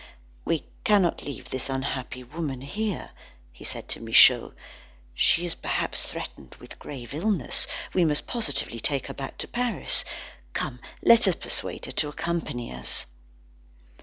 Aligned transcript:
"We 0.45 0.65
cannot 0.83 1.21
leave 1.21 1.51
this 1.51 1.69
unhappy 1.69 2.23
woman 2.23 2.61
here," 2.61 3.11
said 3.63 3.83
he 3.83 3.87
to 3.89 3.99
Michaud. 4.01 4.53
"She 5.13 5.45
is 5.45 5.53
perhaps 5.53 6.07
threatened 6.07 6.55
with 6.55 6.79
grave 6.79 7.13
illness. 7.13 7.67
We 7.93 8.03
must 8.03 8.25
positively 8.25 8.79
take 8.79 9.05
her 9.05 9.13
back 9.13 9.37
to 9.37 9.47
Paris. 9.47 10.03
Come, 10.53 10.79
let 11.03 11.27
us 11.27 11.35
persuade 11.35 11.85
her 11.85 11.91
to 11.91 12.09
accompany 12.09 12.71
us." 12.73 13.05